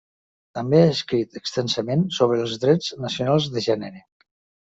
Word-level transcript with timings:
També 0.59 0.77
ha 0.85 0.93
escrit 0.93 1.35
extensament 1.39 2.05
sobre 2.17 2.39
els 2.45 2.57
drets 2.63 2.89
nacionals 3.05 3.49
de 3.57 3.63
gènere. 3.67 4.05